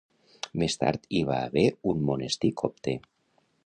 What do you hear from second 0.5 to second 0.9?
Més